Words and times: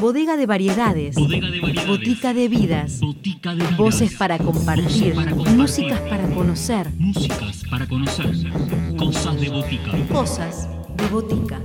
Bodega 0.00 0.36
de 0.36 0.46
variedades. 0.46 1.16
Botica 1.86 2.32
de 2.32 2.48
vidas. 2.48 3.00
Voces 3.76 4.14
para 4.14 4.38
compartir. 4.38 5.14
Músicas 5.56 6.00
para 6.02 6.28
conocer. 6.28 6.90
Músicas 6.98 7.62
para 7.68 7.86
conocer. 7.86 8.32
Cosas 8.96 9.40
de 9.40 9.48
botica. 9.48 9.90
Cosas 10.12 10.68
de 10.96 11.08
botica. 11.08 11.60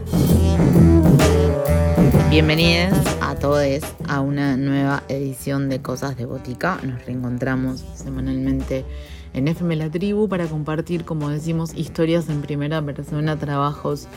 Bienvenidos 2.31 2.97
a 3.21 3.35
todos 3.35 3.83
a 4.07 4.21
una 4.21 4.57
nueva 4.57 5.03
edición 5.09 5.69
de 5.69 5.81
Cosas 5.81 6.17
de 6.17 6.25
Botica. 6.25 6.79
Nos 6.83 7.05
reencontramos 7.05 7.83
semanalmente 7.93 8.85
en 9.33 9.47
FM 9.47 9.75
La 9.75 9.89
Tribu 9.89 10.27
para 10.27 10.47
compartir, 10.47 11.05
como 11.05 11.29
decimos, 11.29 11.73
historias 11.75 12.29
en 12.29 12.41
primera 12.41 12.81
persona, 12.81 13.37
trabajos 13.37 14.07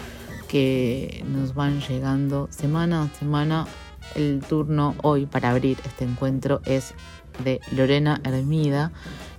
que 0.49 1.25
nos 1.27 1.55
van 1.55 1.81
llegando 1.81 2.49
semana 2.51 3.03
a 3.03 3.09
semana. 3.19 3.67
El 4.15 4.43
turno 4.47 4.95
hoy 5.03 5.27
para 5.27 5.51
abrir 5.51 5.79
este 5.85 6.05
encuentro 6.05 6.61
es 6.65 6.95
de 7.43 7.61
Lorena 7.73 8.21
Hermida, 8.23 8.93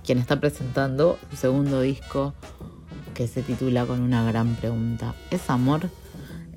quien 0.04 0.18
está 0.18 0.40
presentando 0.40 1.18
su 1.30 1.36
segundo 1.36 1.80
disco 1.80 2.34
que 3.14 3.28
se 3.28 3.42
titula 3.42 3.86
con 3.86 4.02
una 4.02 4.24
gran 4.24 4.56
pregunta. 4.56 5.14
¿Es 5.30 5.48
amor? 5.48 5.88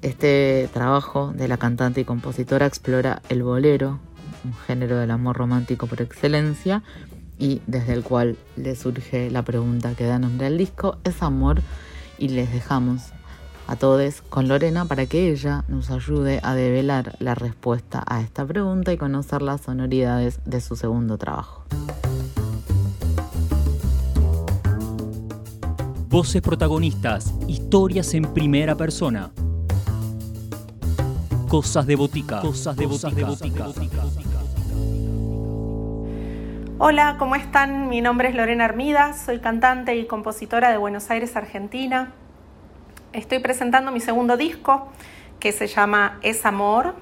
Este 0.02 0.70
trabajo 0.74 1.34
de 1.34 1.48
la 1.48 1.58
cantante 1.58 2.02
y 2.02 2.06
compositora 2.06 2.66
explora 2.66 3.22
el 3.30 3.44
bolero, 3.44 4.00
un 4.44 4.54
género 4.66 4.98
del 4.98 5.12
amor 5.12 5.38
romántico 5.38 5.88
por 5.88 6.02
excelencia, 6.02 6.84
y 7.38 7.62
desde 7.68 7.94
el 7.94 8.04
cual 8.04 8.38
le 8.58 8.76
surge 8.76 9.32
la 9.32 9.44
pregunta 9.44 9.96
que 9.96 10.06
da 10.06 10.20
nombre 10.20 10.48
al 10.48 10.58
disco, 10.58 10.98
¿es 11.06 11.24
amor? 11.24 11.62
Y 12.18 12.30
les 12.30 12.52
dejamos 12.52 13.14
a 13.70 13.76
todos 13.76 14.24
con 14.30 14.48
Lorena 14.48 14.86
para 14.86 15.06
que 15.06 15.30
ella 15.30 15.64
nos 15.68 15.92
ayude 15.92 16.40
a 16.42 16.56
develar 16.56 17.16
la 17.20 17.36
respuesta 17.36 18.04
a 18.08 18.20
esta 18.20 18.44
pregunta 18.44 18.92
y 18.92 18.98
conocer 18.98 19.44
las 19.44 19.62
sonoridades 19.62 20.40
de 20.44 20.60
su 20.60 20.76
segundo 20.76 21.20
trabajo. 21.20 21.66
Voces 26.08 26.42
protagonistas, 26.42 27.32
historias 27.48 28.16
en 28.16 28.34
primera 28.34 28.74
persona. 28.76 29.30
Cosas 31.48 31.86
de 31.86 31.96
botica. 31.96 32.42
Cosas 32.42 32.76
de 32.76 32.88
botica. 32.88 33.68
Hola, 36.80 37.18
¿cómo 37.20 37.36
están? 37.36 37.88
Mi 37.88 38.02
nombre 38.02 38.30
es 38.30 38.36
Lorena 38.36 38.66
Armida, 38.66 39.14
soy 39.14 39.38
cantante 39.38 39.96
y 39.96 40.08
compositora 40.08 40.72
de 40.72 40.78
Buenos 40.78 41.12
Aires, 41.12 41.36
Argentina. 41.36 42.14
Estoy 43.12 43.40
presentando 43.40 43.92
mi 43.92 44.02
segundo 44.02 44.38
disco 44.38 44.88
que 45.40 45.52
se 45.52 45.66
llama 45.66 46.20
Es 46.22 46.46
Amor 46.46 46.94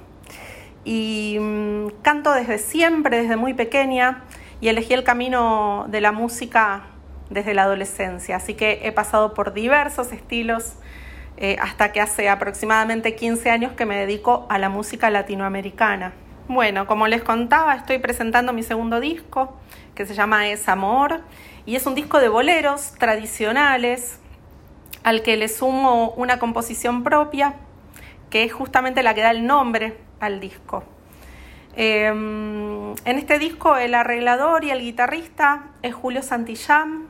y 0.85 1.37
mm, 1.37 2.01
canto 2.01 2.31
desde 2.31 2.59
siempre, 2.59 3.21
desde 3.23 3.35
muy 3.35 3.53
pequeña 3.53 4.23
y 4.61 4.69
elegí 4.69 4.93
el 4.93 5.03
camino 5.03 5.85
de 5.89 5.99
la 5.99 6.13
música 6.13 6.83
desde 7.29 7.53
la 7.53 7.63
adolescencia, 7.63 8.37
así 8.37 8.53
que 8.53 8.79
he 8.83 8.93
pasado 8.93 9.33
por 9.33 9.53
diversos 9.53 10.13
estilos 10.13 10.75
eh, 11.35 11.57
hasta 11.59 11.91
que 11.91 11.99
hace 11.99 12.29
aproximadamente 12.29 13.13
15 13.13 13.49
años 13.49 13.73
que 13.73 13.85
me 13.85 13.97
dedico 13.97 14.47
a 14.49 14.59
la 14.59 14.69
música 14.69 15.09
latinoamericana. 15.09 16.13
Bueno, 16.47 16.87
como 16.87 17.07
les 17.07 17.21
contaba, 17.21 17.75
estoy 17.75 17.97
presentando 17.97 18.53
mi 18.53 18.63
segundo 18.63 19.01
disco 19.01 19.57
que 19.93 20.05
se 20.05 20.13
llama 20.13 20.47
Es 20.47 20.69
Amor 20.69 21.19
y 21.65 21.75
es 21.75 21.85
un 21.85 21.95
disco 21.95 22.19
de 22.19 22.29
boleros 22.29 22.93
tradicionales 22.93 24.21
al 25.07 25.21
que 25.21 25.37
le 25.37 25.47
sumo 25.47 26.11
una 26.17 26.37
composición 26.37 27.01
propia 27.01 27.53
que 28.29 28.43
es 28.43 28.51
justamente 28.51 29.03
la 29.03 29.13
que 29.13 29.21
da 29.21 29.31
el 29.31 29.47
nombre 29.47 29.95
al 30.19 30.41
disco. 30.41 30.83
Em, 31.77 32.91
en 33.05 33.17
este 33.17 33.39
disco 33.39 33.77
el 33.77 33.95
arreglador 33.95 34.65
y 34.65 34.71
el 34.71 34.81
guitarrista 34.81 35.69
es 35.81 35.95
Julio 35.95 36.21
Santillán, 36.21 37.07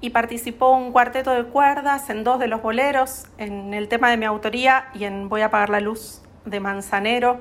y 0.00 0.10
participó 0.10 0.70
un 0.70 0.92
cuarteto 0.92 1.30
de 1.32 1.44
cuerdas 1.44 2.08
en 2.08 2.24
dos 2.24 2.38
de 2.38 2.46
los 2.46 2.62
boleros, 2.62 3.26
en 3.36 3.74
el 3.74 3.88
tema 3.88 4.08
de 4.08 4.16
mi 4.16 4.24
autoría 4.24 4.86
y 4.94 5.04
en 5.04 5.28
Voy 5.28 5.42
a 5.42 5.46
apagar 5.46 5.68
la 5.68 5.80
luz 5.80 6.22
de 6.46 6.60
Manzanero. 6.60 7.40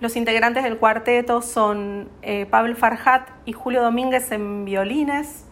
Los 0.00 0.16
integrantes 0.16 0.64
del 0.64 0.78
cuarteto 0.78 1.42
son 1.42 2.08
eh, 2.22 2.46
Pablo 2.46 2.74
Farhat 2.74 3.28
y 3.44 3.52
Julio 3.52 3.82
Domínguez 3.82 4.32
en 4.32 4.64
violines, 4.64 5.44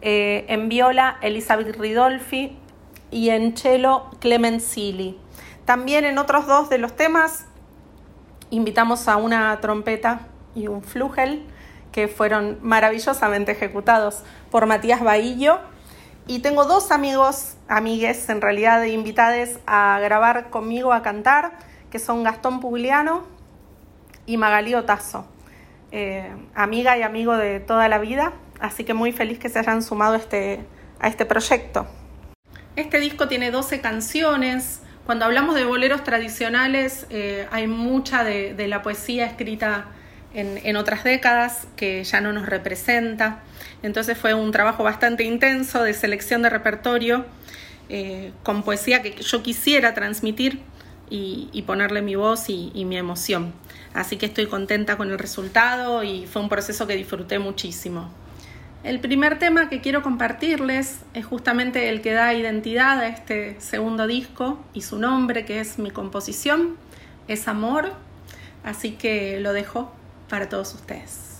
eh, 0.00 0.46
en 0.48 0.70
viola 0.70 1.18
Elizabeth 1.20 1.76
Ridolfi 1.76 2.63
y 3.10 3.30
en 3.30 3.56
cello 3.56 4.06
Clement 4.20 4.60
Sili. 4.60 5.18
También 5.64 6.04
en 6.04 6.18
otros 6.18 6.46
dos 6.46 6.68
de 6.68 6.78
los 6.78 6.94
temas 6.94 7.46
invitamos 8.50 9.08
a 9.08 9.16
una 9.16 9.58
trompeta 9.60 10.20
y 10.54 10.68
un 10.68 10.82
flugel 10.82 11.46
que 11.92 12.08
fueron 12.08 12.58
maravillosamente 12.60 13.52
ejecutados 13.52 14.22
por 14.50 14.66
Matías 14.66 15.00
Bahillo. 15.02 15.58
Y 16.26 16.40
tengo 16.40 16.64
dos 16.64 16.90
amigos, 16.90 17.56
amigues 17.68 18.28
en 18.28 18.40
realidad, 18.40 18.82
invitados 18.84 19.58
a 19.66 20.00
grabar 20.00 20.50
conmigo 20.50 20.92
a 20.92 21.02
cantar, 21.02 21.52
que 21.90 21.98
son 21.98 22.24
Gastón 22.24 22.60
Pugliano 22.60 23.24
y 24.26 24.36
Magalí 24.36 24.74
Otazo, 24.74 25.26
eh, 25.92 26.34
amiga 26.54 26.96
y 26.98 27.02
amigo 27.02 27.36
de 27.36 27.60
toda 27.60 27.88
la 27.88 27.98
vida, 27.98 28.32
así 28.58 28.84
que 28.84 28.94
muy 28.94 29.12
feliz 29.12 29.38
que 29.38 29.48
se 29.48 29.58
hayan 29.58 29.82
sumado 29.82 30.14
este, 30.14 30.64
a 30.98 31.08
este 31.08 31.26
proyecto. 31.26 31.86
Este 32.76 32.98
disco 32.98 33.28
tiene 33.28 33.52
12 33.52 33.80
canciones. 33.80 34.80
Cuando 35.06 35.26
hablamos 35.26 35.54
de 35.54 35.64
boleros 35.64 36.02
tradicionales, 36.02 37.06
eh, 37.10 37.46
hay 37.52 37.68
mucha 37.68 38.24
de, 38.24 38.66
la 38.66 38.82
poesía 38.82 39.26
escrita 39.26 39.86
en, 40.34 40.76
otras 40.76 41.04
décadas 41.04 41.68
que 41.76 42.02
ya 42.02 42.20
no 42.20 42.32
nos 42.32 42.46
representa. 42.46 43.42
Entonces 43.84 44.18
fue 44.18 44.34
un 44.34 44.50
trabajo 44.50 44.82
bastante 44.82 45.22
intenso 45.22 45.84
de 45.84 45.94
selección 45.94 46.42
de 46.42 46.50
repertorio 46.50 47.26
eh, 47.90 48.32
con 48.42 48.64
poesía 48.64 49.02
que 49.02 49.22
yo 49.22 49.42
quisiera 49.42 49.94
transmitir 49.94 50.60
y, 51.10 51.62
ponerle 51.66 52.02
mi 52.02 52.16
voz 52.16 52.48
y, 52.48 52.84
mi 52.84 52.96
emoción. 52.96 53.52
Así 53.92 54.16
que 54.16 54.26
estoy 54.26 54.46
contenta 54.46 54.96
con 54.96 55.12
el 55.12 55.18
resultado 55.20 56.02
y 56.02 56.26
fue 56.26 56.42
un 56.42 56.48
proceso 56.48 56.88
que 56.88 56.96
disfruté 56.96 57.38
muchísimo. 57.38 58.10
El 58.84 59.00
primer 59.00 59.38
tema 59.38 59.70
que 59.70 59.80
quiero 59.80 60.02
compartirles 60.02 60.98
es 61.14 61.24
justamente 61.24 61.88
el 61.88 62.02
que 62.02 62.12
da 62.12 62.34
identidad 62.34 63.00
a 63.00 63.08
este 63.08 63.58
segundo 63.58 64.06
disco 64.06 64.58
y 64.74 64.82
su 64.82 64.98
nombre, 64.98 65.46
que 65.46 65.58
es 65.58 65.78
mi 65.78 65.90
composición, 65.90 66.76
es 67.26 67.48
Amor. 67.48 67.94
Así 68.62 68.92
que 68.92 69.40
lo 69.40 69.54
dejo 69.54 69.90
para 70.28 70.50
todos 70.50 70.74
ustedes. 70.74 71.30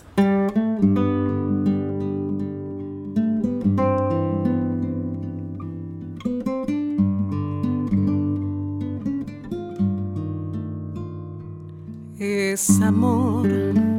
Es 12.18 12.80
amor 12.80 13.93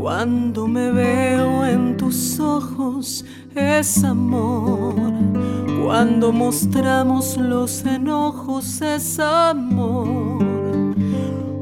cuando 0.00 0.68
me 0.68 0.92
veo 0.92 1.66
en 1.66 1.96
tus 1.96 2.38
ojos, 2.38 3.24
es 3.54 4.04
amor. 4.04 4.94
Cuando 5.84 6.32
mostramos 6.32 7.36
los 7.36 7.84
enojos, 7.84 8.80
es 8.80 9.18
amor. 9.18 10.44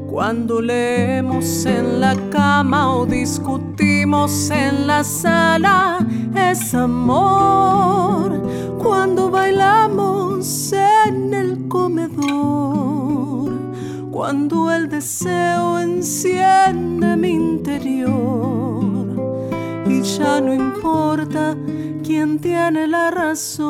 Cuando 0.07 0.61
leemos 0.61 1.65
en 1.65 1.99
la 1.99 2.15
cama 2.29 2.95
o 2.95 3.05
discutimos 3.05 4.51
en 4.51 4.85
la 4.85 5.03
sala, 5.03 6.05
es 6.35 6.73
amor. 6.75 8.41
Cuando 8.77 9.31
bailamos 9.31 10.73
en 10.73 11.33
el 11.33 11.67
comedor, 11.67 12.66
cuando 14.17 14.71
el 14.71 14.89
deseo 14.89 15.77
enciende 15.77 17.15
mi 17.15 17.33
interior 17.33 19.05
y 19.85 20.01
ya 20.01 20.41
no 20.41 20.55
importa 20.55 21.55
quién 22.03 22.39
tiene 22.39 22.87
la 22.87 23.11
razón 23.11 23.67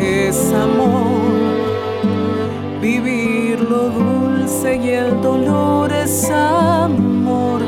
es 0.00 0.52
amor. 0.52 1.26
Vivir 2.80 3.58
lo 3.62 3.90
dulce 3.90 4.76
y 4.76 4.90
el 4.90 5.20
dolor 5.20 5.92
es 5.92 6.30
amor. 6.30 7.60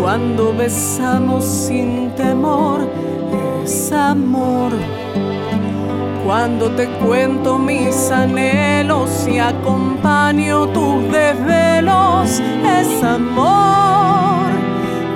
Cuando 0.00 0.54
besamos 0.56 1.44
sin 1.44 2.10
temor 2.16 2.88
es 3.62 3.92
amor. 3.92 4.72
Cuando 6.30 6.70
te 6.70 6.86
cuento 6.86 7.58
mis 7.58 8.08
anhelos 8.08 9.26
y 9.26 9.40
acompaño 9.40 10.68
tus 10.68 11.02
desvelos 11.10 12.40
es 12.78 13.02
amor. 13.02 14.46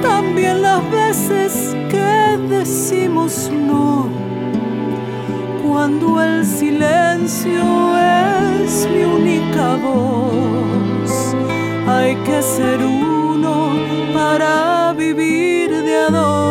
También 0.02 0.60
las 0.60 0.82
veces 0.90 1.76
que 1.88 2.36
decimos 2.48 3.48
no 3.52 4.08
cuando 5.62 6.20
el 6.20 6.44
silencio 6.44 7.62
es 7.96 8.88
mi 8.92 9.04
única 9.04 9.76
voz. 9.76 11.36
Hay 11.86 12.16
que 12.26 12.42
ser 12.42 12.80
uno 12.84 13.68
para 14.12 14.92
vivir 14.94 15.70
de 15.70 15.96
ador. 15.96 16.43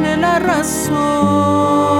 tiene 0.00 0.16
la 0.16 0.38
razón. 0.38 1.97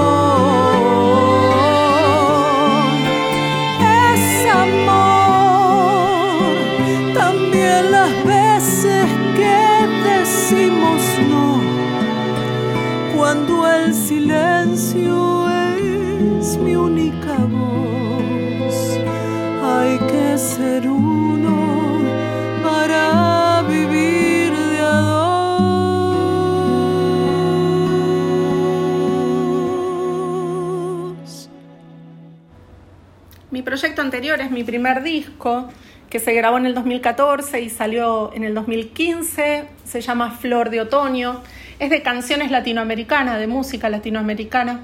Es 33.51 34.51
mi 34.51 34.63
primer 34.63 35.01
disco, 35.01 35.69
que 36.09 36.19
se 36.19 36.33
grabó 36.33 36.57
en 36.57 36.65
el 36.65 36.75
2014 36.75 37.61
y 37.61 37.69
salió 37.69 38.31
en 38.33 38.43
el 38.43 38.53
2015. 38.53 39.65
Se 39.83 40.01
llama 40.01 40.31
Flor 40.31 40.69
de 40.69 40.81
Otoño. 40.81 41.41
Es 41.79 41.89
de 41.89 42.01
canciones 42.01 42.51
latinoamericanas, 42.51 43.39
de 43.39 43.47
música 43.47 43.89
latinoamericana, 43.89 44.81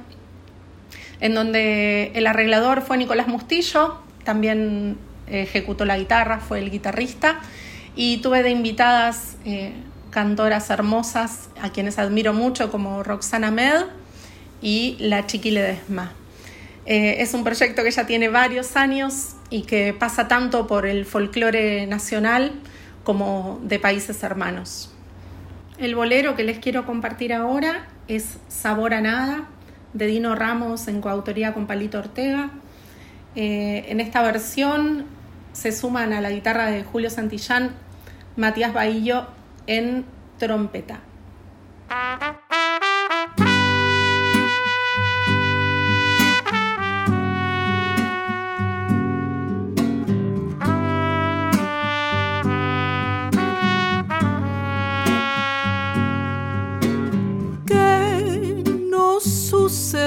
en 1.20 1.36
donde 1.36 2.12
el 2.16 2.26
arreglador 2.26 2.82
fue 2.82 2.98
Nicolás 2.98 3.28
Mustillo, 3.28 4.00
también 4.24 4.98
ejecutó 5.28 5.86
la 5.86 5.98
guitarra, 5.98 6.40
fue 6.40 6.60
el 6.60 6.72
guitarrista, 6.72 7.40
y 7.96 8.18
tuve 8.18 8.44
de 8.44 8.52
invitadas 8.52 9.38
eh, 9.46 9.74
cantoras 10.10 10.70
hermosas 10.70 11.50
a 11.62 11.70
quienes 11.70 12.00
admiro 12.00 12.34
mucho, 12.34 12.72
como 12.72 13.04
Roxana 13.04 13.52
Med 13.52 13.84
y 14.62 14.96
la 15.00 15.28
Chiqui 15.28 15.52
Ledesma. 15.52 16.14
Eh, 16.86 17.22
es 17.22 17.34
un 17.34 17.44
proyecto 17.44 17.84
que 17.84 17.92
ya 17.92 18.06
tiene 18.06 18.30
varios 18.30 18.76
años 18.76 19.36
y 19.50 19.64
que 19.64 19.94
pasa 19.94 20.28
tanto 20.28 20.68
por 20.68 20.86
el 20.86 21.06
folclore 21.06 21.88
nacional 21.88 22.52
como 23.04 23.60
de 23.64 23.80
países 23.80 24.22
hermanos. 24.24 24.92
El 25.78 25.96
bolero 25.96 26.36
que 26.36 26.44
les 26.44 26.60
quiero 26.60 26.86
compartir 26.86 27.34
ahora 27.34 27.88
es 28.08 28.38
Sabor 28.48 28.94
a 28.94 29.02
Nada, 29.02 29.46
de 29.94 30.08
Dino 30.08 30.36
Ramos 30.36 30.88
en 30.88 31.02
coautoría 31.02 31.54
con 31.54 31.68
Palito 31.68 32.00
Ortega. 32.00 32.52
Eh, 33.36 33.86
en 33.90 34.00
esta 34.00 34.22
versión 34.22 35.06
se 35.54 35.72
suman 35.72 36.14
a 36.14 36.22
la 36.22 36.30
guitarra 36.30 36.68
de 36.68 36.84
Julio 36.84 37.10
Santillán, 37.10 37.72
Matías 38.36 38.74
Bahillo 38.74 39.26
en 39.68 40.06
trompeta. 40.38 41.00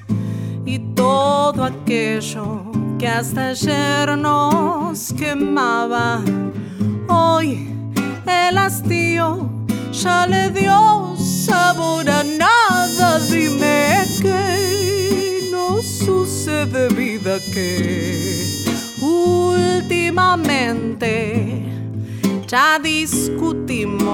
y 0.64 0.78
todo 0.94 1.64
aquello 1.64 2.70
que 2.98 3.08
hasta 3.08 3.48
ayer 3.48 4.16
nos 4.16 5.12
quemaba, 5.14 6.22
hoy 7.08 7.68
el 8.26 8.58
hastío 8.58 9.50
ya 9.92 10.26
le 10.26 10.50
dio 10.50 11.16
sabor 11.16 12.08
a 12.08 12.22
nada. 12.22 13.18
Dime 13.28 14.00
sucede 16.61 16.88
vida 16.88 17.38
que 17.52 18.45
últimamente 19.00 21.64
ya 22.47 22.79
discutimos 22.79 24.07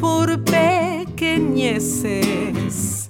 por 0.00 0.42
pequeñeces. 0.44 3.06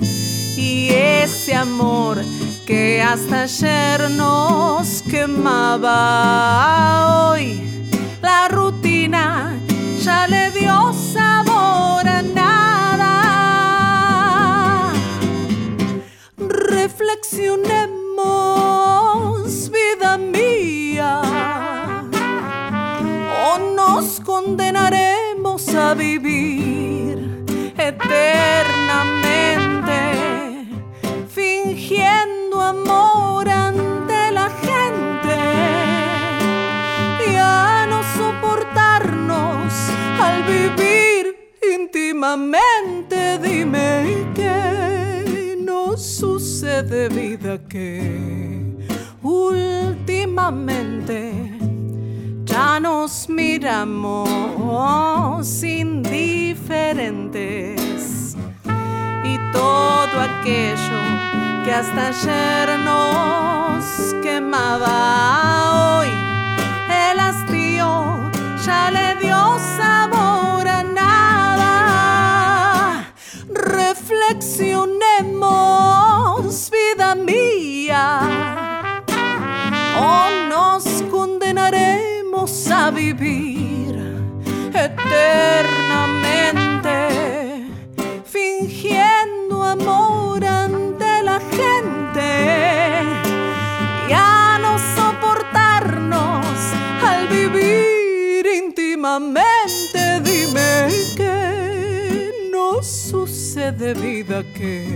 Y 0.56 0.88
ese 0.90 1.54
amor 1.54 2.18
que 2.66 3.00
hasta 3.00 3.42
ayer 3.42 4.10
nos 4.10 5.00
quemaba 5.02 5.92
hoy 7.30 7.60
la 8.20 8.48
rutina 8.48 9.56
ya 10.02 10.26
le 10.26 10.50
dio 10.50 10.92
sabor 10.92 12.08
a 12.08 12.22
nada. 12.22 13.14
Reflexionemos 16.36 17.97
condenaremos 24.40 25.74
a 25.74 25.94
vivir 25.94 27.44
eternamente 27.76 29.98
fingiendo 31.28 32.60
amor 32.60 33.48
ante 33.48 34.30
la 34.30 34.48
gente 34.68 35.36
y 37.28 37.34
a 37.36 37.86
no 37.90 38.00
soportarnos 38.16 39.72
al 40.20 40.44
vivir 40.44 41.36
íntimamente. 41.74 43.40
Dime 43.42 44.24
que 44.36 45.56
no 45.58 45.96
sucede 45.96 47.08
vida 47.08 47.58
que 47.68 48.76
últimamente 49.20 51.57
ya 52.58 52.80
nos 52.80 53.28
miramos 53.28 54.28
indiferentes. 55.62 58.34
Y 59.22 59.38
todo 59.52 60.20
aquello 60.28 61.00
que 61.64 61.72
hasta 61.72 62.08
ayer 62.08 62.80
nos 62.80 64.12
quemaba 64.24 65.98
hoy 65.98 66.08
el 67.10 67.20
hastío 67.20 68.28
ya 68.66 68.90
le 68.90 69.14
dio 69.22 69.38
sabor 69.76 70.57
eternamente, 84.72 87.66
fingiendo 88.24 89.64
amor 89.64 90.44
ante 90.44 91.22
la 91.24 91.40
gente. 91.40 93.02
Ya 94.08 94.58
no 94.60 94.78
soportarnos 94.78 96.46
al 97.02 97.26
vivir 97.26 98.46
íntimamente, 98.46 100.20
dime 100.22 100.86
que 101.16 102.30
no 102.52 102.80
sucede 102.82 103.94
vida 103.94 104.44
que 104.54 104.86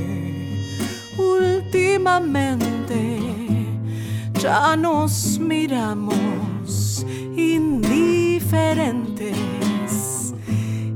últimamente 1.18 3.18
ya 4.34 4.76
nos 4.76 5.40
miramos 5.40 6.22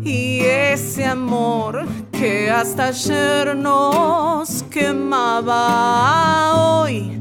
y 0.04 0.40
ese 0.40 1.06
amor 1.06 1.86
que 2.12 2.50
hasta 2.50 2.88
ayer 2.88 3.56
nos 3.56 4.62
quemaba 4.64 6.54
hoy 6.82 7.18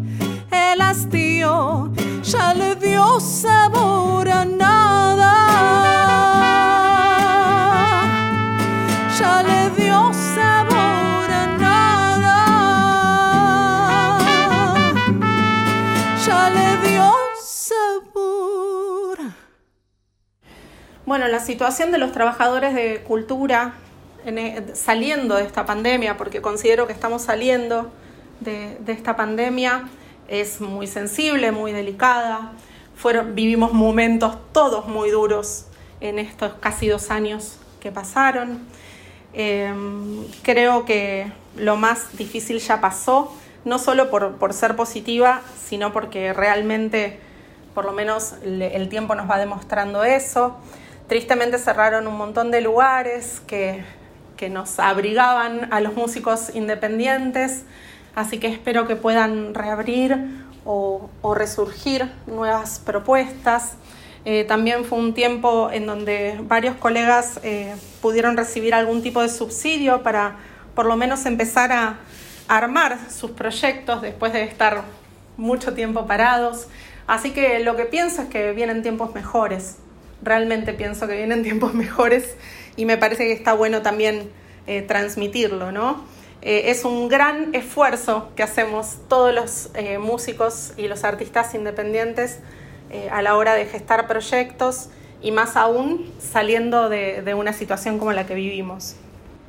el 0.51 0.82
hastío 0.82 1.89
ya 2.22 2.54
le 2.54 2.75
dio 2.75 3.20
sabor 3.22 4.27
a 4.30 4.44
nada 4.44 6.14
Bueno, 21.06 21.28
la 21.28 21.40
situación 21.40 21.92
de 21.92 22.00
los 22.00 22.12
trabajadores 22.12 22.74
de 22.74 23.02
cultura 23.02 23.76
e- 24.26 24.64
saliendo 24.74 25.36
de 25.36 25.44
esta 25.44 25.64
pandemia, 25.64 26.18
porque 26.18 26.42
considero 26.42 26.88
que 26.88 26.94
estamos 26.94 27.22
saliendo 27.22 27.92
de, 28.40 28.80
esta 28.88 29.16
pandemia, 29.16 29.88
es 30.28 30.62
muy 30.62 30.88
sensible, 30.88 31.52
muy 31.52 31.74
delicada. 31.74 32.54
Fueron, 32.96 33.36
vivimos 33.36 33.72
momentos 33.72 34.36
todos 34.52 34.88
muy 34.88 35.12
duros 35.12 35.68
en 36.02 36.18
estos 36.18 36.54
casi 36.54 36.88
dos 36.88 37.12
años 37.12 37.60
que 37.80 37.92
pasaron. 37.92 38.62
Eh, 39.36 39.72
creo 40.42 40.86
que 40.86 41.32
lo 41.56 41.76
más 41.76 42.18
difícil 42.18 42.58
ya 42.58 42.82
pasó, 42.82 43.32
no 43.64 43.78
solo 43.78 44.10
por, 44.10 44.54
ser 44.54 44.76
positiva, 44.76 45.42
sino 45.68 45.94
porque 45.94 46.34
realmente, 46.34 47.20
por 47.76 47.86
lo 47.86 47.92
menos, 47.92 48.34
el 48.44 48.90
tiempo 48.90 49.14
nos 49.14 49.30
va 49.30 49.38
demostrando 49.38 50.04
eso. 50.04 50.58
Tristemente 51.08 51.60
cerraron 51.60 52.08
un 52.08 52.18
montón 52.18 52.50
de 52.50 52.62
lugares 52.62 53.42
que, 53.46 53.84
que 54.38 54.50
nos 54.50 54.80
abrigaban 54.80 55.72
a 55.72 55.80
los 55.80 55.94
músicos 55.94 56.54
independientes, 56.56 57.64
así 58.16 58.40
que 58.40 58.48
espero 58.48 58.88
que 58.88 58.96
puedan 58.96 59.54
reabrir 59.54 60.46
o, 60.66 61.10
resurgir 61.36 62.12
nuevas 62.26 62.80
propuestas. 62.80 63.74
Eh, 64.26 64.44
también 64.44 64.84
fue 64.86 64.98
un 64.98 65.14
tiempo 65.14 65.70
en 65.72 65.86
donde 65.86 66.40
varios 66.42 66.76
colegas 66.76 67.40
eh, 67.44 67.76
pudieron 68.02 68.36
recibir 68.36 68.74
algún 68.74 69.04
tipo 69.04 69.22
de 69.22 69.30
subsidio 69.30 70.02
para 70.02 70.38
por 70.74 70.88
lo 70.88 70.96
menos 70.96 71.26
empezar 71.28 71.72
a 71.72 72.00
armar 72.48 72.98
sus 73.12 73.32
proyectos 73.32 74.02
después 74.02 74.34
de 74.34 74.44
estar 74.44 74.82
mucho 75.38 75.74
tiempo 75.74 76.08
parados. 76.08 76.68
Así 77.06 77.32
que 77.32 77.60
lo 77.60 77.76
que 77.76 77.86
pienso 77.86 78.24
es 78.24 78.30
que 78.30 78.52
vienen 78.52 78.82
tiempos 78.82 79.14
mejores. 79.14 79.78
Realmente 80.25 80.74
pienso 80.74 81.08
que 81.08 81.15
vienen 81.15 81.44
tiempos 81.50 81.74
mejores 81.74 82.36
y 82.75 82.86
me 82.86 82.98
parece 82.98 83.25
que 83.25 83.32
está 83.32 83.53
bueno 83.53 83.82
también 83.84 84.29
eh, 84.65 84.82
transmitirlo, 84.82 85.72
¿no? 85.72 86.03
Eh, 86.41 86.72
es 86.72 86.84
un 86.84 87.08
gran 87.08 87.53
esfuerzo 87.53 88.32
que 88.36 88.44
hacemos 88.44 88.98
todos 89.08 89.34
los 89.34 89.70
eh, 89.75 90.00
músicos 90.00 90.74
y 90.77 90.88
los 90.88 91.03
artistas 91.03 91.53
independientes 91.55 92.39
a 93.12 93.22
la 93.22 93.36
hora 93.36 93.55
de 93.55 93.65
gestar 93.65 94.08
proyectos 94.08 94.88
y 95.22 95.32
más 95.32 95.58
aún 95.58 96.13
saliendo 96.17 96.88
de, 96.88 97.34
una 97.38 97.51
situación 97.51 98.00
como 98.00 98.13
la 98.13 98.25
que 98.25 98.36
vivimos. 98.36 98.96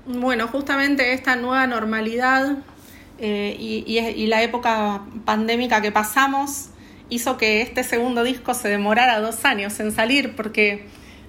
Bueno, 0.06 0.48
justamente 0.48 1.12
esta 1.12 1.36
nueva 1.36 1.64
normalidad 1.68 2.56
y 3.20 4.26
la 4.26 4.42
época 4.42 5.02
pandémica 5.24 5.80
que 5.80 5.92
pasamos 5.92 6.70
hizo 7.08 7.36
que 7.36 7.62
este 7.62 7.84
segundo 7.84 8.24
disco 8.24 8.54
se 8.54 8.68
demorara 8.68 9.20
dos 9.20 9.44
años 9.44 9.78
en 9.80 9.92
salir 9.92 10.34
porque 10.36 10.86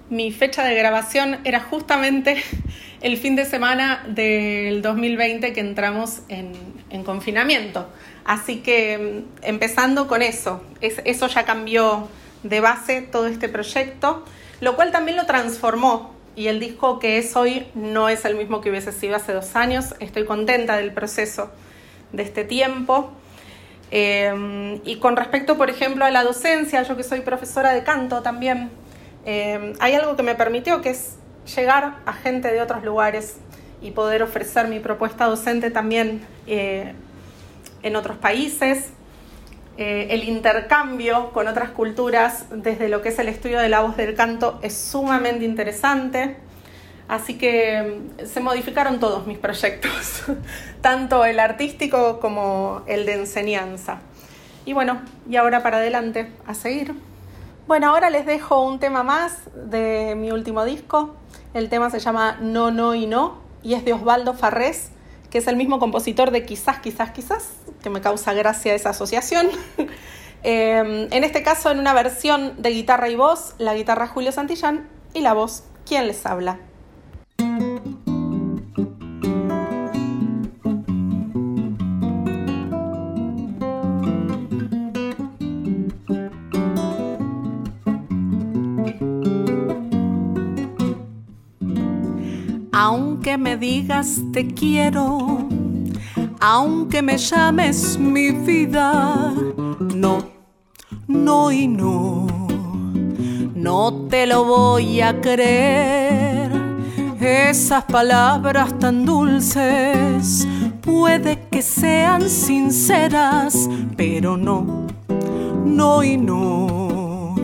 mi 0.09 0.31
fecha 0.31 0.63
de 0.63 0.73
grabación 0.75 1.39
era 1.43 1.59
justamente 1.59 2.41
el 3.01 3.17
fin 3.17 3.35
de 3.35 3.45
semana 3.45 4.03
del 4.07 4.81
2020 4.81 5.53
que 5.53 5.59
entramos 5.59 6.21
en, 6.29 6.53
en 6.89 7.03
confinamiento. 7.03 7.89
Así 8.25 8.57
que 8.57 9.23
mm, 9.41 9.45
empezando 9.45 10.07
con 10.07 10.21
eso, 10.21 10.63
es- 10.81 11.01
eso 11.05 11.27
ya 11.27 11.43
cambió 11.45 12.07
de 12.43 12.59
base 12.59 13.01
todo 13.01 13.27
este 13.27 13.49
proyecto, 13.49 14.23
lo 14.61 14.75
cual 14.75 14.91
también 14.91 15.17
lo 15.17 15.25
transformó 15.25 16.15
y 16.35 16.47
el 16.47 16.59
disco 16.59 16.99
que 16.99 17.17
es 17.17 17.35
hoy 17.35 17.67
no 17.73 18.09
es 18.09 18.23
el 18.25 18.35
mismo 18.35 18.61
que 18.61 18.69
hubiese 18.69 18.91
sido 18.91 19.15
hace 19.15 19.33
dos 19.33 19.55
años. 19.55 19.95
Estoy 19.99 20.23
contenta 20.25 20.77
del 20.77 20.93
proceso 20.93 21.51
de 22.13 22.23
este 22.23 22.43
tiempo. 22.43 23.11
Eh, 23.91 24.81
y 24.83 24.97
con 24.97 25.15
respecto, 25.15 25.57
por 25.57 25.69
ejemplo, 25.69 26.05
a 26.05 26.11
la 26.11 26.23
docencia, 26.23 26.83
yo 26.83 26.97
que 26.97 27.03
soy 27.03 27.21
profesora 27.21 27.73
de 27.73 27.83
canto 27.83 28.21
también, 28.21 28.69
eh, 29.25 29.73
hay 29.79 29.93
algo 29.93 30.15
que 30.15 30.23
me 30.23 30.35
permitió, 30.35 30.81
que 30.81 30.91
es 30.91 31.17
llegar 31.55 31.97
a 32.05 32.13
gente 32.13 32.51
de 32.51 32.61
otros 32.61 32.83
lugares 32.83 33.37
y 33.81 33.91
poder 33.91 34.23
ofrecer 34.23 34.67
mi 34.67 34.79
propuesta 34.79 35.25
docente 35.25 35.71
también 35.71 36.21
eh, 36.47 36.93
en 37.83 37.95
otros 37.95 38.17
países. 38.17 38.91
Eh, 39.77 40.07
el 40.09 40.23
intercambio 40.23 41.31
con 41.33 41.47
otras 41.47 41.69
culturas 41.69 42.45
desde 42.49 42.89
lo 42.89 43.01
que 43.01 43.09
es 43.09 43.19
el 43.19 43.27
estudio 43.27 43.59
de 43.59 43.69
la 43.69 43.81
voz 43.81 43.95
del 43.95 44.15
canto 44.15 44.59
es 44.63 44.75
sumamente 44.75 45.45
interesante. 45.45 46.37
Así 47.07 47.37
que 47.37 48.01
mm, 48.21 48.25
se 48.25 48.39
modificaron 48.39 48.99
todos 48.99 49.27
mis 49.27 49.37
proyectos, 49.37 50.23
tanto 50.81 51.25
el 51.25 51.39
artístico 51.39 52.19
como 52.19 52.83
el 52.87 53.05
de 53.05 53.13
enseñanza. 53.13 53.99
Y 54.65 54.73
bueno, 54.73 55.01
y 55.29 55.37
ahora 55.37 55.63
para 55.63 55.77
adelante, 55.77 56.31
a 56.45 56.53
seguir. 56.53 56.93
Bueno, 57.67 57.89
ahora 57.89 58.09
les 58.09 58.25
dejo 58.25 58.61
un 58.61 58.79
tema 58.79 59.03
más 59.03 59.39
de 59.55 60.15
mi 60.15 60.31
último 60.31 60.65
disco. 60.65 61.15
El 61.53 61.69
tema 61.69 61.89
se 61.89 61.99
llama 61.99 62.37
No, 62.41 62.71
No 62.71 62.95
y 62.95 63.07
No 63.07 63.47
y 63.63 63.73
es 63.73 63.83
de 63.83 63.93
Osvaldo 63.93 64.33
Farrés, 64.33 64.91
que 65.29 65.39
es 65.39 65.47
el 65.47 65.57
mismo 65.57 65.79
compositor 65.79 66.31
de 66.31 66.45
Quizás, 66.45 66.79
Quizás, 66.79 67.11
Quizás, 67.11 67.49
que 67.83 67.89
me 67.89 68.01
causa 68.01 68.33
gracia 68.33 68.73
esa 68.73 68.89
asociación. 68.91 69.49
Eh, 70.43 71.07
en 71.11 71.23
este 71.23 71.41
caso, 71.41 71.71
en 71.71 71.79
una 71.79 71.93
versión 71.93 72.61
de 72.61 72.69
guitarra 72.69 73.09
y 73.09 73.15
voz, 73.15 73.55
la 73.57 73.73
guitarra 73.73 74.07
Julio 74.07 74.31
Santillán 74.31 74.87
y 75.15 75.21
la 75.21 75.33
voz, 75.33 75.63
¿quién 75.83 76.05
les 76.07 76.27
habla? 76.27 76.59
Aunque 93.27 93.43
me 93.43 93.57
digas 93.57 94.21
te 94.31 94.47
quiero, 94.47 95.49
aunque 96.39 97.01
me 97.01 97.17
llames 97.17 97.97
mi 97.99 98.31
vida, 98.31 99.33
no, 99.93 100.19
no 101.09 101.51
y 101.51 101.67
no, 101.67 102.25
no 103.53 104.07
te 104.09 104.27
lo 104.27 104.45
voy 104.45 105.01
a 105.01 105.19
creer. 105.19 106.53
Esas 107.19 107.83
palabras 107.83 108.79
tan 108.79 109.05
dulces 109.05 110.47
puede 110.79 111.37
que 111.51 111.61
sean 111.61 112.29
sinceras, 112.29 113.69
pero 113.97 114.37
no, 114.37 114.87
no 115.65 116.01
y 116.01 116.15
no, 116.15 117.35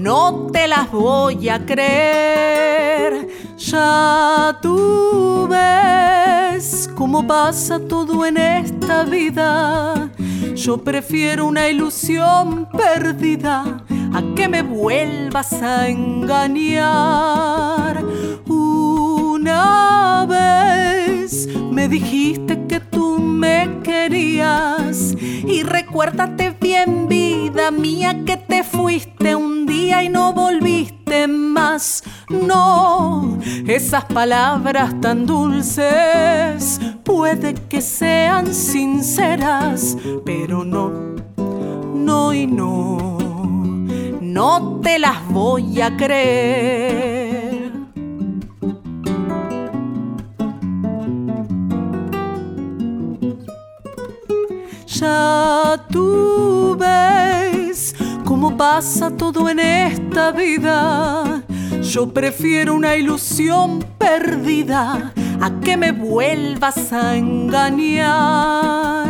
no 0.00 0.46
te 0.50 0.68
las 0.68 0.90
voy 0.90 1.50
a 1.50 1.66
creer. 1.66 2.57
Ya 3.58 4.56
tú 4.62 5.48
ves 5.50 6.88
cómo 6.94 7.26
pasa 7.26 7.80
todo 7.80 8.24
en 8.24 8.36
esta 8.36 9.02
vida. 9.02 10.12
Yo 10.54 10.78
prefiero 10.78 11.46
una 11.46 11.68
ilusión 11.68 12.68
perdida 12.70 13.84
a 14.14 14.22
que 14.36 14.46
me 14.46 14.62
vuelvas 14.62 15.52
a 15.54 15.88
engañar. 15.88 16.84
Una 18.46 20.24
vez 20.28 21.48
me 21.72 21.88
dijiste 21.88 22.64
que 22.68 22.78
tú 22.78 23.18
me 23.18 23.80
querías 23.82 25.16
y 25.20 25.64
recuérdate 25.64 26.56
bien 26.60 27.08
vida 27.08 27.72
mía 27.72 28.24
que 28.24 28.36
te 28.36 28.62
fuiste 28.62 29.34
un 29.34 29.66
día 29.66 30.04
y 30.04 30.08
no 30.08 30.32
volviste 30.32 31.26
más. 31.26 32.04
No, 32.28 33.38
Esas 33.66 34.04
palabras 34.04 35.00
tan 35.00 35.24
dulces 35.24 36.78
puede 37.02 37.54
que 37.54 37.80
sean 37.80 38.52
sinceras, 38.54 39.96
pero 40.26 40.62
no, 40.62 40.90
no 41.94 42.34
y 42.34 42.46
no, 42.46 43.18
no 44.20 44.80
te 44.82 44.98
las 44.98 45.26
voy 45.28 45.80
a 45.80 45.96
creer. 45.96 47.72
Ya 54.86 55.82
tú 55.90 56.76
ves 56.78 57.94
cómo 58.24 58.54
pasa 58.54 59.10
todo 59.10 59.48
en 59.48 59.60
esta 59.60 60.30
vida 60.30 61.37
yo 61.88 62.12
prefiero 62.12 62.74
una 62.74 62.96
ilusión 62.96 63.82
perdida 63.96 65.12
a 65.40 65.60
que 65.62 65.78
me 65.78 65.92
vuelvas 65.92 66.92
a 66.92 67.16
engañar. 67.16 69.08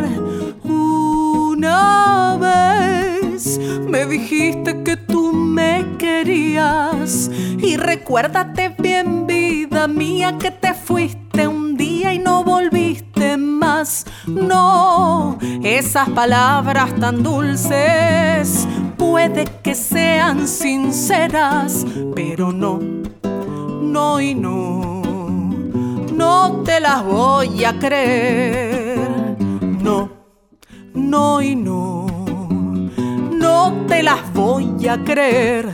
Una 0.62 2.36
vez 2.40 3.58
me 3.58 4.06
dijiste 4.06 4.84
que 4.84 4.96
tú 4.96 5.32
me 5.32 5.84
querías 5.98 7.28
y 7.58 7.76
recuérdate 7.76 8.68
bien 8.78 9.26
vida 9.26 9.88
mía 9.88 10.36
que 10.38 10.52
te 10.52 10.72
fuiste 10.72 11.48
un 11.48 11.76
día 11.76 12.14
y 12.14 12.20
no 12.20 12.44
volviste 12.44 13.36
más. 13.36 14.06
No, 14.28 15.36
esas 15.64 16.08
palabras 16.10 16.94
tan 17.00 17.24
dulces 17.24 18.68
puede 18.98 19.46
que 19.62 19.74
sean 19.74 20.46
sinceras, 20.48 21.86
pero 22.14 22.52
no, 22.52 22.80
no 23.80 24.20
y 24.20 24.34
no, 24.34 25.02
no 26.12 26.62
te 26.64 26.80
las 26.80 27.04
voy 27.04 27.64
a 27.64 27.78
creer. 27.78 29.08
No, 29.80 30.10
no 30.92 31.40
y 31.40 31.54
no, 31.54 32.06
no 33.32 33.86
te 33.86 34.02
las 34.02 34.32
voy 34.34 34.88
a 34.88 35.02
creer. 35.04 35.70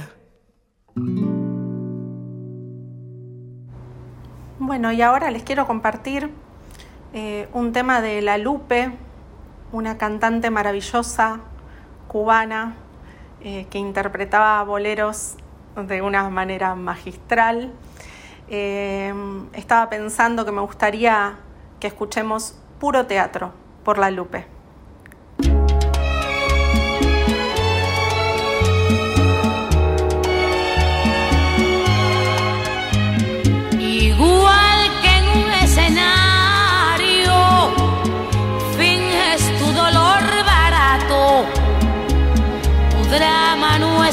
Bueno, 4.59 4.93
y 4.93 5.03
ahora 5.03 5.31
les 5.31 5.43
quiero 5.43 5.67
compartir 5.67 6.31
eh, 7.13 7.49
un 7.53 7.73
tema 7.73 8.01
de 8.01 8.23
La 8.23 8.39
Lupe, 8.39 8.93
una 9.73 9.99
cantante 9.99 10.51
maravillosa 10.51 11.41
cubana 12.09 12.84
eh, 13.45 13.67
que 13.71 13.79
interpretaba 13.79 14.63
boleros 14.65 15.37
de 15.77 16.01
una 16.03 16.29
manera 16.31 16.75
magistral. 16.75 17.73
Eh, 18.49 19.13
estaba 19.53 19.91
pensando 19.91 20.45
que 20.45 20.53
me 20.53 20.63
gustaría 20.63 21.37
que 21.79 21.87
escuchemos 21.87 22.59
puro 22.81 23.07
teatro 23.07 23.53
por 23.85 23.99
la 23.99 24.11
Lupe. 24.11 24.54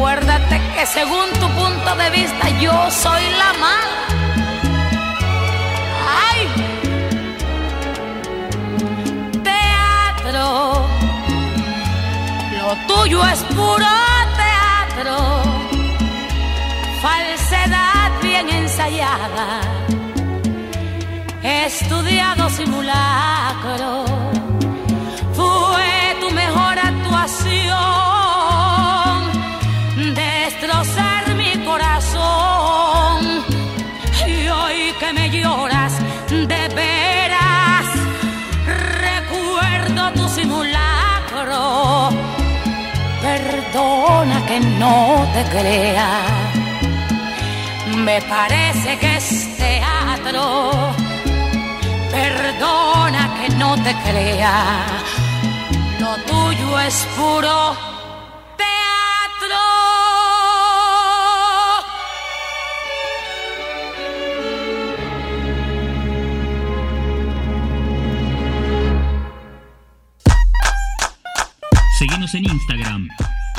Acuérdate 0.00 0.58
que 0.74 0.86
según 0.86 1.28
tu 1.38 1.46
punto 1.50 1.94
de 1.94 2.08
vista 2.08 2.48
yo 2.58 2.72
soy 2.90 3.22
la 3.36 3.52
mala. 3.60 4.06
¡Ay! 6.24 6.40
Teatro. 9.42 10.86
Lo 12.56 12.68
tuyo 12.88 13.22
es 13.26 13.40
puro 13.54 13.92
teatro. 14.40 15.16
Falsedad 17.02 18.10
bien 18.22 18.48
ensayada. 18.48 19.60
Estudiado 21.42 22.48
simulacro 22.48 24.06
fue 25.34 26.16
tu 26.20 26.30
mejor 26.30 26.78
actuación, 26.78 28.19
Perdona 43.72 44.44
que 44.46 44.58
no 44.58 45.28
te 45.32 45.44
crea, 45.44 46.22
me 47.98 48.20
parece 48.22 48.98
que 48.98 49.16
es 49.16 49.56
teatro. 49.56 50.92
Perdona 52.10 53.32
que 53.38 53.54
no 53.54 53.76
te 53.76 53.94
crea 54.02 54.86
lo 56.00 56.16
tuyo 56.24 56.80
es 56.80 57.06
puro 57.16 57.76
teatro. 58.56 59.60
Seguimos 71.98 72.34
en 72.34 72.44
Instagram, 72.44 73.08